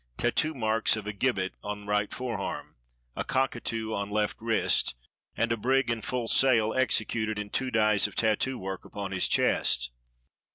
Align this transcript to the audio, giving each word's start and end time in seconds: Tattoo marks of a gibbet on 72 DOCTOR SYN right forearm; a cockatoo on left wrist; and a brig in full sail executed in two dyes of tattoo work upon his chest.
Tattoo 0.17 0.55
marks 0.55 0.95
of 0.97 1.05
a 1.05 1.13
gibbet 1.13 1.53
on 1.63 1.81
72 1.81 1.85
DOCTOR 1.85 1.85
SYN 1.85 1.87
right 1.87 2.11
forearm; 2.11 2.75
a 3.15 3.23
cockatoo 3.23 3.93
on 3.93 4.09
left 4.09 4.37
wrist; 4.41 4.95
and 5.37 5.51
a 5.51 5.55
brig 5.57 5.91
in 5.91 6.01
full 6.01 6.27
sail 6.27 6.73
executed 6.73 7.37
in 7.37 7.51
two 7.51 7.69
dyes 7.69 8.07
of 8.07 8.15
tattoo 8.15 8.57
work 8.57 8.83
upon 8.83 9.11
his 9.11 9.27
chest. 9.27 9.91